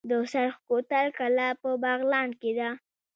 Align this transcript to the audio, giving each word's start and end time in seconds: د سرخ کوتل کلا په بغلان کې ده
د 0.09 0.11
سرخ 0.31 0.55
کوتل 0.67 1.05
کلا 1.17 1.47
په 1.61 1.69
بغلان 1.83 2.29
کې 2.39 2.51
ده 2.59 2.69